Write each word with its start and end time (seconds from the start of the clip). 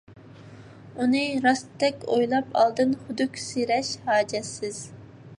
ئۇنى 1.01 1.19
راستتەك 1.41 2.07
ئويلاپ 2.15 2.57
ئالدىن 2.61 2.95
خۇدۈكسېرەش 3.01 3.91
ھاجەتسىز. 4.07 4.81